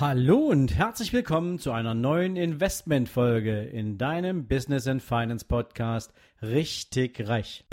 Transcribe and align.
Hallo 0.00 0.36
und 0.36 0.76
herzlich 0.76 1.12
willkommen 1.12 1.58
zu 1.58 1.72
einer 1.72 1.92
neuen 1.92 2.36
Investmentfolge 2.36 3.62
in 3.62 3.98
deinem 3.98 4.46
Business 4.46 4.86
and 4.86 5.02
Finance 5.02 5.44
Podcast 5.44 6.12
Richtig 6.40 7.26
Reich. 7.26 7.64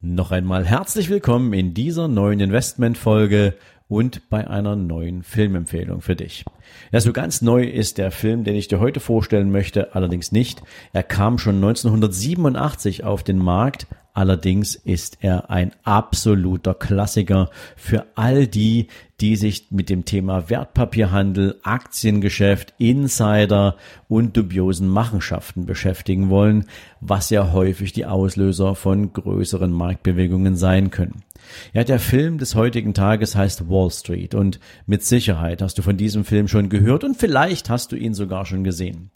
Noch 0.00 0.32
einmal 0.32 0.66
herzlich 0.66 1.08
willkommen 1.08 1.52
in 1.52 1.72
dieser 1.72 2.08
neuen 2.08 2.40
Investmentfolge 2.40 3.54
und 3.88 4.28
bei 4.30 4.48
einer 4.48 4.76
neuen 4.76 5.22
Filmempfehlung 5.22 6.00
für 6.00 6.16
dich. 6.16 6.44
Ja, 6.90 7.00
so 7.00 7.12
ganz 7.12 7.42
neu 7.42 7.64
ist 7.64 7.98
der 7.98 8.10
Film, 8.10 8.44
den 8.44 8.54
ich 8.54 8.68
dir 8.68 8.80
heute 8.80 9.00
vorstellen 9.00 9.50
möchte, 9.50 9.94
allerdings 9.94 10.32
nicht. 10.32 10.62
Er 10.92 11.02
kam 11.02 11.38
schon 11.38 11.56
1987 11.56 13.04
auf 13.04 13.22
den 13.22 13.38
Markt, 13.38 13.86
Allerdings 14.16 14.76
ist 14.76 15.18
er 15.22 15.50
ein 15.50 15.72
absoluter 15.82 16.72
Klassiker 16.72 17.50
für 17.74 18.06
all 18.14 18.46
die, 18.46 18.86
die 19.20 19.34
sich 19.34 19.66
mit 19.70 19.90
dem 19.90 20.04
Thema 20.04 20.48
Wertpapierhandel, 20.48 21.58
Aktiengeschäft, 21.64 22.74
Insider 22.78 23.76
und 24.06 24.36
dubiosen 24.36 24.86
Machenschaften 24.86 25.66
beschäftigen 25.66 26.30
wollen, 26.30 26.66
was 27.00 27.30
ja 27.30 27.52
häufig 27.52 27.92
die 27.92 28.06
Auslöser 28.06 28.76
von 28.76 29.12
größeren 29.12 29.72
Marktbewegungen 29.72 30.54
sein 30.54 30.92
können. 30.92 31.24
Ja, 31.72 31.82
der 31.82 31.98
Film 31.98 32.38
des 32.38 32.54
heutigen 32.54 32.94
Tages 32.94 33.34
heißt 33.34 33.68
Wall 33.68 33.90
Street 33.90 34.36
und 34.36 34.60
mit 34.86 35.02
Sicherheit 35.02 35.60
hast 35.60 35.76
du 35.76 35.82
von 35.82 35.96
diesem 35.96 36.24
Film 36.24 36.46
schon 36.46 36.68
gehört 36.68 37.02
und 37.02 37.16
vielleicht 37.16 37.68
hast 37.68 37.90
du 37.90 37.96
ihn 37.96 38.14
sogar 38.14 38.46
schon 38.46 38.62
gesehen. 38.62 39.10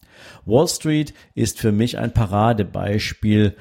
Wall 0.44 0.66
Street 0.66 1.14
ist 1.36 1.60
für 1.60 1.70
mich 1.70 1.98
ein 1.98 2.12
Paradebeispiel 2.12 3.54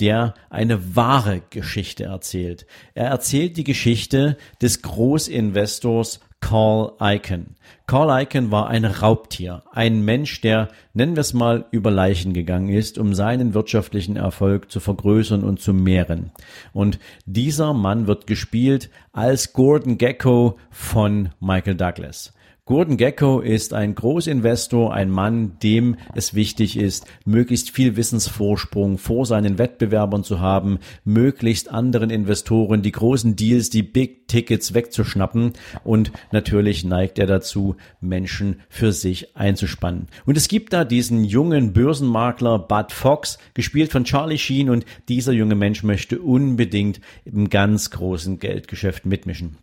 der 0.00 0.34
eine 0.50 0.96
wahre 0.96 1.42
Geschichte 1.50 2.04
erzählt. 2.04 2.66
Er 2.94 3.06
erzählt 3.06 3.56
die 3.56 3.64
Geschichte 3.64 4.36
des 4.60 4.82
Großinvestors 4.82 6.20
Carl 6.44 6.92
Icahn. 7.00 7.56
Carl 7.86 8.22
Icahn 8.22 8.50
war 8.50 8.68
ein 8.68 8.84
Raubtier, 8.84 9.62
ein 9.72 10.04
Mensch, 10.04 10.42
der, 10.42 10.68
nennen 10.92 11.16
wir 11.16 11.22
es 11.22 11.32
mal, 11.32 11.64
über 11.70 11.90
Leichen 11.90 12.34
gegangen 12.34 12.68
ist, 12.68 12.98
um 12.98 13.14
seinen 13.14 13.54
wirtschaftlichen 13.54 14.16
Erfolg 14.16 14.70
zu 14.70 14.78
vergrößern 14.78 15.42
und 15.42 15.60
zu 15.60 15.72
mehren. 15.72 16.32
Und 16.74 16.98
dieser 17.24 17.72
Mann 17.72 18.06
wird 18.06 18.26
gespielt 18.26 18.90
als 19.12 19.54
Gordon 19.54 19.96
Gecko 19.96 20.58
von 20.70 21.30
Michael 21.40 21.76
Douglas. 21.76 22.34
Gordon 22.66 22.96
Gecko 22.96 23.40
ist 23.40 23.74
ein 23.74 23.94
Großinvestor, 23.94 24.94
ein 24.94 25.10
Mann, 25.10 25.58
dem 25.62 25.96
es 26.14 26.32
wichtig 26.32 26.78
ist, 26.78 27.06
möglichst 27.26 27.70
viel 27.70 27.96
Wissensvorsprung 27.96 28.96
vor 28.96 29.26
seinen 29.26 29.58
Wettbewerbern 29.58 30.24
zu 30.24 30.40
haben, 30.40 30.78
möglichst 31.04 31.70
anderen 31.70 32.08
Investoren 32.08 32.80
die 32.80 32.90
großen 32.90 33.36
Deals, 33.36 33.68
die 33.68 33.82
Big 33.82 34.28
Tickets 34.28 34.72
wegzuschnappen 34.72 35.52
und 35.84 36.10
natürlich 36.32 36.84
neigt 36.84 37.18
er 37.18 37.26
dazu, 37.26 37.76
Menschen 38.00 38.62
für 38.70 38.92
sich 38.92 39.36
einzuspannen. 39.36 40.08
Und 40.24 40.38
es 40.38 40.48
gibt 40.48 40.72
da 40.72 40.86
diesen 40.86 41.22
jungen 41.22 41.74
Börsenmakler 41.74 42.58
Bud 42.58 42.92
Fox, 42.92 43.36
gespielt 43.52 43.92
von 43.92 44.04
Charlie 44.04 44.38
Sheen 44.38 44.70
und 44.70 44.86
dieser 45.10 45.32
junge 45.32 45.54
Mensch 45.54 45.82
möchte 45.82 46.18
unbedingt 46.18 47.02
im 47.26 47.50
ganz 47.50 47.90
großen 47.90 48.38
Geldgeschäft 48.38 49.04
mitmischen. 49.04 49.58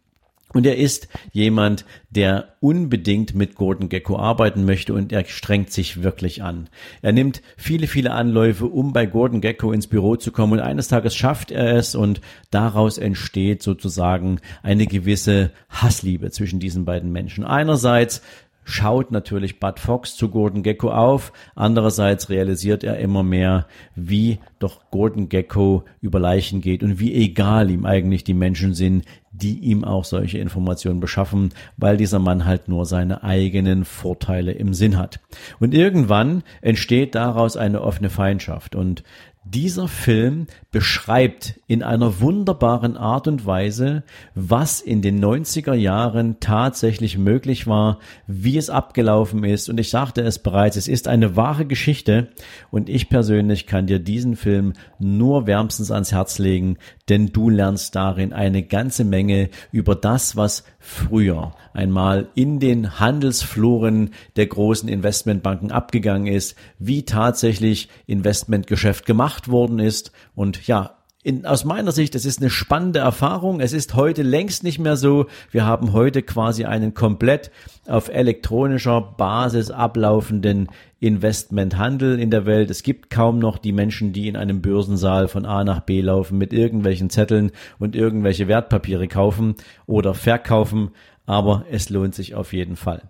Und 0.53 0.65
er 0.65 0.77
ist 0.77 1.07
jemand, 1.31 1.85
der 2.09 2.55
unbedingt 2.59 3.35
mit 3.35 3.55
Gordon 3.55 3.89
Gecko 3.89 4.17
arbeiten 4.17 4.65
möchte 4.65 4.93
und 4.93 5.11
er 5.11 5.25
strengt 5.25 5.71
sich 5.71 6.03
wirklich 6.03 6.43
an. 6.43 6.69
Er 7.01 7.13
nimmt 7.13 7.41
viele, 7.57 7.87
viele 7.87 8.11
Anläufe, 8.11 8.65
um 8.65 8.93
bei 8.93 9.05
Gordon 9.05 9.41
Gecko 9.41 9.71
ins 9.71 9.87
Büro 9.87 10.17
zu 10.17 10.31
kommen 10.31 10.53
und 10.53 10.59
eines 10.59 10.89
Tages 10.89 11.15
schafft 11.15 11.51
er 11.51 11.75
es 11.75 11.95
und 11.95 12.21
daraus 12.49 12.97
entsteht 12.97 13.63
sozusagen 13.63 14.39
eine 14.61 14.87
gewisse 14.87 15.51
Hassliebe 15.69 16.31
zwischen 16.31 16.59
diesen 16.59 16.85
beiden 16.85 17.11
Menschen. 17.11 17.45
Einerseits 17.45 18.21
schaut 18.63 19.11
natürlich 19.11 19.59
Bud 19.59 19.79
Fox 19.79 20.15
zu 20.15 20.29
Gordon 20.29 20.63
Gecko 20.63 20.91
auf. 20.91 21.33
Andererseits 21.55 22.29
realisiert 22.29 22.83
er 22.83 22.97
immer 22.99 23.23
mehr, 23.23 23.67
wie 23.95 24.39
doch 24.59 24.91
Gordon 24.91 25.29
Gecko 25.29 25.83
über 26.01 26.19
Leichen 26.19 26.61
geht 26.61 26.83
und 26.83 26.99
wie 26.99 27.13
egal 27.13 27.69
ihm 27.71 27.85
eigentlich 27.85 28.23
die 28.23 28.33
Menschen 28.33 28.73
sind, 28.73 29.05
die 29.31 29.59
ihm 29.59 29.83
auch 29.83 30.03
solche 30.03 30.37
Informationen 30.37 30.99
beschaffen, 30.99 31.53
weil 31.77 31.97
dieser 31.97 32.19
Mann 32.19 32.45
halt 32.45 32.67
nur 32.67 32.85
seine 32.85 33.23
eigenen 33.23 33.85
Vorteile 33.85 34.51
im 34.51 34.73
Sinn 34.73 34.97
hat. 34.97 35.19
Und 35.59 35.73
irgendwann 35.73 36.43
entsteht 36.61 37.15
daraus 37.15 37.57
eine 37.57 37.81
offene 37.81 38.09
Feindschaft 38.09 38.75
und 38.75 39.03
dieser 39.43 39.87
Film 39.87 40.45
beschreibt 40.69 41.59
in 41.65 41.81
einer 41.81 42.21
wunderbaren 42.21 42.95
Art 42.95 43.27
und 43.27 43.45
Weise, 43.45 44.03
was 44.35 44.81
in 44.81 45.01
den 45.01 45.23
90er 45.23 45.73
Jahren 45.73 46.39
tatsächlich 46.39 47.17
möglich 47.17 47.65
war, 47.65 47.97
wie 48.27 48.57
es 48.57 48.69
abgelaufen 48.69 49.43
ist. 49.43 49.67
Und 49.67 49.79
ich 49.79 49.89
sagte 49.89 50.21
es 50.21 50.37
bereits, 50.37 50.77
es 50.77 50.87
ist 50.87 51.07
eine 51.07 51.35
wahre 51.35 51.65
Geschichte. 51.65 52.29
Und 52.69 52.87
ich 52.87 53.09
persönlich 53.09 53.65
kann 53.65 53.87
dir 53.87 53.97
diesen 53.97 54.35
Film 54.35 54.73
nur 54.99 55.47
wärmstens 55.47 55.89
ans 55.89 56.11
Herz 56.11 56.37
legen, 56.37 56.77
denn 57.09 57.27
du 57.33 57.49
lernst 57.49 57.95
darin 57.95 58.33
eine 58.33 58.61
ganze 58.61 59.03
Menge 59.03 59.49
über 59.71 59.95
das, 59.95 60.35
was 60.35 60.63
früher 60.77 61.53
einmal 61.73 62.27
in 62.35 62.59
den 62.59 62.99
Handelsfloren 62.99 64.11
der 64.35 64.47
großen 64.47 64.87
Investmentbanken 64.87 65.71
abgegangen 65.71 66.27
ist, 66.27 66.55
wie 66.79 67.03
tatsächlich 67.03 67.89
Investmentgeschäft 68.05 69.05
gemacht 69.05 69.30
worden 69.47 69.79
ist 69.79 70.11
und 70.35 70.67
ja, 70.67 70.97
in, 71.23 71.45
aus 71.45 71.65
meiner 71.65 71.91
Sicht, 71.91 72.15
es 72.15 72.25
ist 72.25 72.39
eine 72.39 72.49
spannende 72.49 72.99
Erfahrung. 72.99 73.59
Es 73.59 73.73
ist 73.73 73.93
heute 73.93 74.23
längst 74.23 74.63
nicht 74.63 74.79
mehr 74.79 74.97
so. 74.97 75.27
Wir 75.51 75.65
haben 75.65 75.93
heute 75.93 76.23
quasi 76.23 76.65
einen 76.65 76.95
komplett 76.95 77.51
auf 77.85 78.09
elektronischer 78.09 79.01
Basis 79.01 79.69
ablaufenden 79.69 80.69
Investmenthandel 80.99 82.19
in 82.19 82.31
der 82.31 82.47
Welt. 82.47 82.71
Es 82.71 82.81
gibt 82.81 83.11
kaum 83.11 83.37
noch 83.37 83.59
die 83.59 83.71
Menschen, 83.71 84.13
die 84.13 84.27
in 84.27 84.35
einem 84.35 84.61
Börsensaal 84.61 85.27
von 85.27 85.45
A 85.45 85.63
nach 85.63 85.81
B 85.81 86.01
laufen 86.01 86.39
mit 86.39 86.53
irgendwelchen 86.53 87.11
Zetteln 87.11 87.51
und 87.77 87.95
irgendwelche 87.95 88.47
Wertpapiere 88.47 89.07
kaufen 89.07 89.55
oder 89.85 90.15
verkaufen. 90.15 90.89
Aber 91.27 91.65
es 91.69 91.89
lohnt 91.89 92.15
sich 92.15 92.33
auf 92.33 92.51
jeden 92.51 92.75
Fall. 92.75 93.03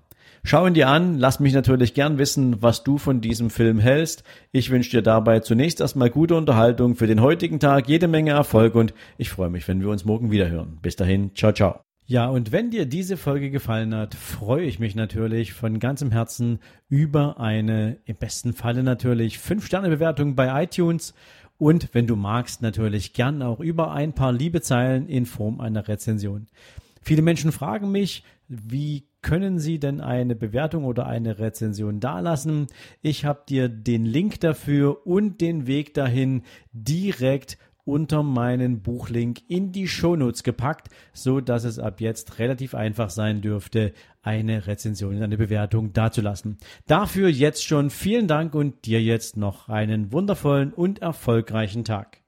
Schau 0.43 0.65
ihn 0.65 0.73
dir 0.73 0.89
an, 0.89 1.19
lass 1.19 1.39
mich 1.39 1.53
natürlich 1.53 1.93
gern 1.93 2.17
wissen, 2.17 2.63
was 2.63 2.83
du 2.83 2.97
von 2.97 3.21
diesem 3.21 3.51
Film 3.51 3.79
hältst. 3.79 4.23
Ich 4.51 4.71
wünsche 4.71 4.89
dir 4.89 5.03
dabei 5.03 5.39
zunächst 5.39 5.79
erstmal 5.81 6.09
gute 6.09 6.35
Unterhaltung 6.35 6.95
für 6.95 7.05
den 7.05 7.21
heutigen 7.21 7.59
Tag, 7.59 7.87
jede 7.87 8.07
Menge 8.07 8.31
Erfolg 8.31 8.73
und 8.73 8.93
ich 9.19 9.29
freue 9.29 9.51
mich, 9.51 9.67
wenn 9.67 9.81
wir 9.81 9.89
uns 9.89 10.03
morgen 10.03 10.31
wieder 10.31 10.49
hören. 10.49 10.79
Bis 10.81 10.95
dahin, 10.95 11.35
ciao, 11.35 11.51
ciao. 11.51 11.81
Ja, 12.07 12.27
und 12.27 12.51
wenn 12.51 12.71
dir 12.71 12.87
diese 12.87 13.17
Folge 13.17 13.51
gefallen 13.51 13.93
hat, 13.93 14.15
freue 14.15 14.65
ich 14.65 14.79
mich 14.79 14.95
natürlich 14.95 15.53
von 15.53 15.79
ganzem 15.79 16.11
Herzen 16.11 16.59
über 16.89 17.39
eine, 17.39 17.97
im 18.05 18.15
besten 18.15 18.53
Falle 18.53 18.81
natürlich, 18.81 19.37
5-Sterne-Bewertung 19.37 20.35
bei 20.35 20.63
iTunes 20.63 21.13
und 21.59 21.93
wenn 21.93 22.07
du 22.07 22.15
magst, 22.15 22.63
natürlich 22.63 23.13
gern 23.13 23.43
auch 23.43 23.59
über 23.59 23.91
ein 23.91 24.13
paar 24.13 24.33
liebe 24.33 24.61
Zeilen 24.61 25.07
in 25.07 25.27
Form 25.27 25.61
einer 25.61 25.87
Rezension. 25.87 26.47
Viele 27.01 27.23
Menschen 27.23 27.51
fragen 27.51 27.91
mich, 27.91 28.23
wie 28.47 29.07
können 29.21 29.59
Sie 29.59 29.79
denn 29.79 30.01
eine 30.01 30.35
Bewertung 30.35 30.83
oder 30.83 31.07
eine 31.07 31.39
Rezension 31.39 31.99
dalassen? 31.99 32.67
Ich 33.01 33.25
habe 33.25 33.43
dir 33.47 33.69
den 33.69 34.05
Link 34.05 34.39
dafür 34.39 35.05
und 35.05 35.41
den 35.41 35.67
Weg 35.67 35.93
dahin 35.93 36.43
direkt 36.73 37.57
unter 37.83 38.21
meinen 38.21 38.81
Buchlink 38.81 39.41
in 39.47 39.71
die 39.71 39.87
Shownotes 39.87 40.43
gepackt, 40.43 40.89
so 41.13 41.41
dass 41.41 41.63
es 41.63 41.79
ab 41.79 41.99
jetzt 41.99 42.37
relativ 42.37 42.75
einfach 42.75 43.09
sein 43.09 43.41
dürfte, 43.41 43.93
eine 44.21 44.67
Rezension 44.67 45.15
und 45.15 45.23
eine 45.23 45.37
Bewertung 45.37 45.91
dazulassen. 45.93 46.57
Dafür 46.87 47.29
jetzt 47.29 47.65
schon 47.65 47.89
vielen 47.89 48.27
Dank 48.27 48.53
und 48.53 48.85
dir 48.85 49.01
jetzt 49.01 49.37
noch 49.37 49.67
einen 49.67 50.11
wundervollen 50.11 50.73
und 50.73 50.99
erfolgreichen 50.99 51.83
Tag. 51.83 52.21